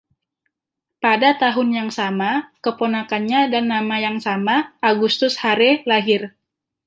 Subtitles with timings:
[1.03, 2.31] Pada tahun yang sama,
[2.65, 4.55] keponakannya dan nama yang sama,
[4.89, 6.21] Augustus Hare, lahir.